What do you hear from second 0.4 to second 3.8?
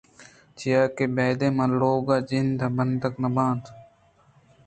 چیاکہ بیدئے من لوگ ءِ جند بندگ نہ بیت